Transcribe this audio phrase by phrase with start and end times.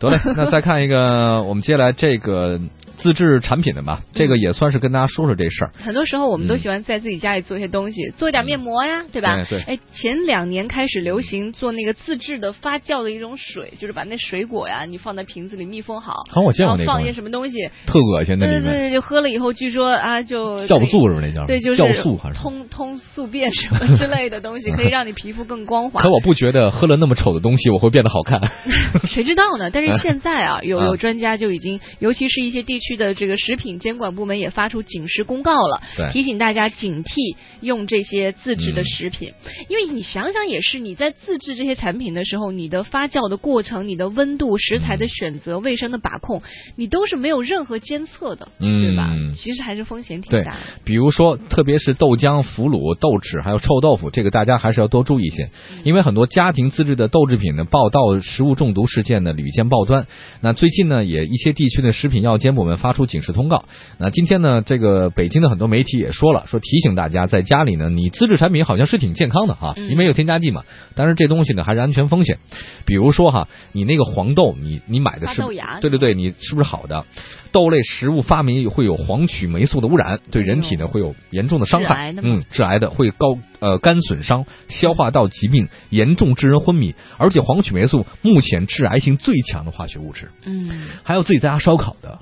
[0.00, 2.58] 得嘞， 那再看一个，我们接下来这个
[2.96, 5.70] 自制产品的吧，这个也算是跟大家说说这事儿。
[5.78, 9.44] 很多时候我们都喜欢在自己家里做一些东西，做一点面膜呀，对吧？
[9.66, 16.50] 哎，前两年开始流行做那个自制的发酵的一种水，就是把那水果呀，你放在瓶子里密封好，然后
[16.86, 21.46] 放一些什么东西，特恶心的，对对对，就喝了以后，据说啊就酵素是不是那叫？
[21.46, 22.38] 对，就是酵素还是？
[22.38, 26.02] 通通宿便什么之类的东西， 可以让你皮肤更光滑。
[26.02, 28.40] 可我不觉得喝了那么丑的东西我会变得好看。
[29.08, 29.70] 谁知道呢？
[29.72, 39.32] 但是 现在啊，有啊有专家就已经，尤其是一些地区的这个食品监管部门也发出警示公告了，提醒大家警惕用这些自制的嗯食品。
[39.68, 46.42] 因为你想想也是，你在自制这些产品的时候，你的发酵的过程、你的温度、食材的选择、卫生的把控，
[46.76, 49.32] 你都是没有任何监测的，对吧嗯？
[49.32, 50.60] 其实还是风险挺大的。
[50.84, 55.50] 比如说，特别是豆浆、腐乳、豆豉还有臭豆腐，这个大家还是要多注意一些，
[55.84, 60.06] 因为很多家庭自制的豆制品呢，报道食物中毒事件呢屡见报端。
[60.40, 63.64] 那最近呢，也一些地区的食品药监部门发出警示通告。
[63.98, 70.64] 那今天呢，这个北京的很多媒体也说了，说提醒大家在家里呢，你自制产品好像是挺健康的哈，嗯因为有添加剂嘛，
[70.94, 72.38] 但是这东西呢还是安全风险。
[72.86, 77.04] 比如说哈，你那个黄豆，你你买的是豆芽对对对，你是不是好的？
[77.52, 86.94] 豆类食物发明会有黄曲霉素的污染，对人体呢会有严重的伤害嗯，致癌的会高呃肝损伤、消化道疾病，严重致人昏迷。
[87.18, 90.30] 而且黄曲霉素目前致癌性最强的化学物质。
[90.44, 92.18] 嗯，还有自己在家烧烤的，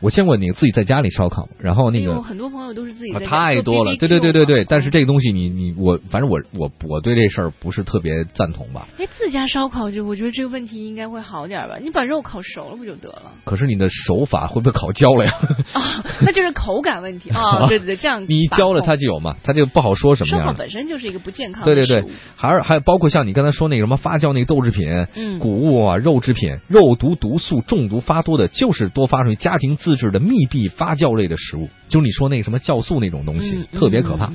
[0.00, 4.64] 我见过你自己在家里烧烤，然后那个我很多朋友都是自己啊在家多了，对对对对对。
[4.64, 8.88] 但是这个东西你你我反正我我我对这事儿不是特别赞同吧。
[8.98, 11.78] 哎，自家烧烤就我觉得这个问题应该会好点儿吧？
[11.82, 13.32] 你把肉烤熟了不就得了？
[13.44, 15.32] 可是你的手法会不会烤焦了呀？
[15.72, 17.66] 啊，那就是口感问题啊！
[17.68, 20.52] 对对对，这样你一焦了它就有嘛，它就不好说什么烧烤。
[20.52, 22.04] 本身就是一个不健康对对对
[22.36, 34.32] 还是还有包括像你刚才说那个什么发酵那个豆制品、嗯谷物啊、肉制品，肉毒毒素中毒发多的，就是多发生于家庭自制的密闭发酵类的食物，就是你说那个什么酵素那种东西，嗯特别可怕。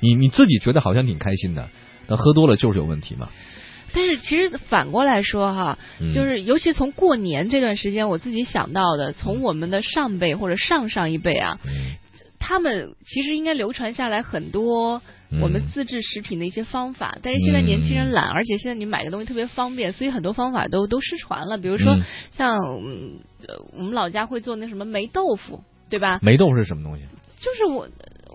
[0.00, 1.68] 你你自己觉得好像挺开心的，
[2.06, 3.28] 但喝多了就是有问题嘛。
[3.92, 11.70] 但是其实反过来说哈，嗯就是尤其从过年这段时间，我自己想到的，从我们的上辈或者上上一辈啊，嗯
[12.48, 21.58] 他们其实应该流传下来很多嗯我们自制食品的一些方法，但是现在年轻人懒，而且现在你买个东西特别方便，所以很多方法都都失传了。
[21.58, 26.20] 比如说嗯像嗯呃我们老家会做那什么霉豆腐，对吧？
[26.22, 27.04] 霉豆腐是什么东西？
[27.38, 27.86] 就是我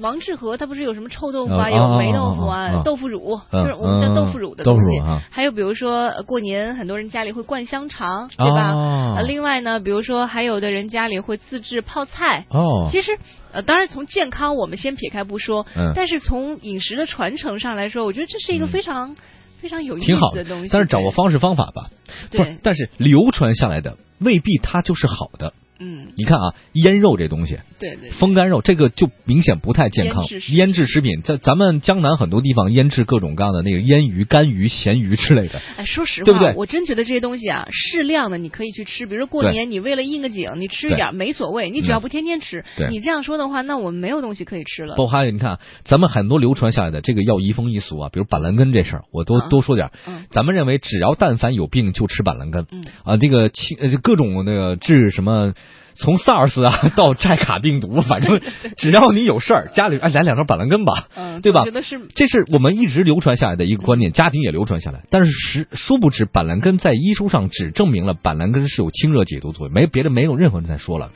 [0.00, 5.00] 王致和他不是有什么臭豆腐啊，有霉豆腐啊，豆腐乳，嗯就是我们叫豆腐乳的东西。
[5.30, 9.20] 还有比如说呃过年很多人家里会灌香肠，对吧？
[9.20, 12.46] 另外呢，比如说还有的人家里会自制泡菜。
[12.50, 13.18] 哦，其实，
[13.52, 19.16] 呃，当然从健康我们先撇开不说，嗯但是从饮食的传承上来说，我觉得这是一个非常、
[19.60, 20.68] 非常有意思的东西。
[20.72, 21.90] 但是掌握方式方法吧，
[22.30, 25.52] 不是对，但是流传下来的未必它就是好的。
[25.80, 31.00] 嗯，你看啊，腌肉这东西，对对对风干肉这个就明显不太健康腌制食。
[31.00, 35.58] 品在咱们江南很多地方腌制各种各样的那个腌鱼、干鱼、咸鱼之类的。
[35.78, 39.06] 哎，说实话，对不对我真觉得这些东西啊，适量的你可以去吃。
[39.06, 42.62] 比如说过年，你为了应个景，你吃一点没所谓，你只要嗯不天天吃。
[42.76, 44.94] 对你这样说的话，那我们没有东西可以吃了。
[44.96, 49.90] 包括你看，咱们很多流传下来的这个要移风易俗啊，比如板蓝根这事儿，我多啊多说点。
[50.06, 55.54] 嗯咱们认为只要但凡有病就吃板蓝根，嗯啊，这个清呃各种那个治什么。
[56.00, 58.40] 从 SARS 啊 到寨卡病毒，反正
[58.76, 65.02] 只要你有事儿，家里哎来两根板蓝根吧，嗯，对吧我觉得是这是我们一直流传下来的一个观念，家庭也流传下来。
[65.10, 71.10] 但是实殊不知，板蓝根在医书上只证明了板蓝根是有清热解毒作用，没别的没有任何人在说了。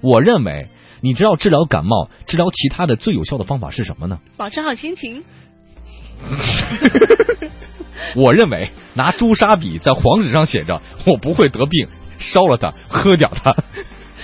[0.00, 0.68] 我认为，
[1.02, 4.18] 你知道治疗感冒、治疗其他的最有效的方法是什么呢？
[4.38, 5.22] 保持好心情。
[8.16, 11.86] 我认为拿朱砂笔在黄纸上写着“我不会得病”，
[12.18, 13.54] 烧了它，喝掉它。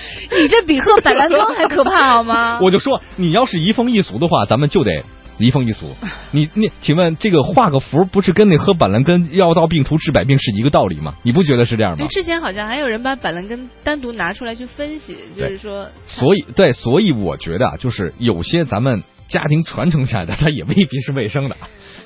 [0.31, 2.59] 你这比喝板蓝根还可怕好吗？
[2.63, 5.03] 我就说，你要是移风易俗的话，咱们就得
[5.37, 5.95] 移风易俗。
[6.31, 11.15] 你你，请问这个画个符，不是跟那喝板蓝根药到病除治百病是一个道理吗？
[11.23, 12.05] 你不觉得是这样吗？
[12.09, 21.55] 之前好像还有人把板蓝根单独拿出来去分析，就是说，所以对，所以我觉得啊，就是有些咱们家庭传承下来的，它也未必是卫生的。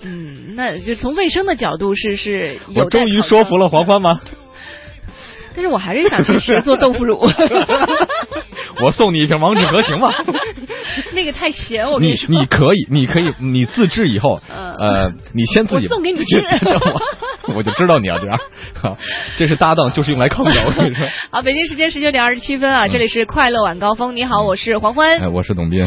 [0.05, 4.19] 嗯，那就从卫生的角度是是有我终于说服了黄欢吗？
[5.55, 7.19] 但是我还是想去学做豆腐乳，
[8.81, 10.11] 我送你一瓶王致和行吗？
[11.13, 12.27] 那个太咸，我跟你说。
[12.29, 16.43] 你可以，你可以，你自制以后，嗯呃，你先自己送给你 吃
[17.47, 18.39] 我我就知道你要这样。
[18.81, 18.97] 好，
[19.37, 20.51] 这是搭档，就是用来抗的。
[20.65, 24.15] 我跟你说，好，北京时间十九点二十七分啊，这里是快乐晚高峰。
[24.15, 25.19] 你好，我是黄欢。
[25.19, 25.79] 哎，我是董斌。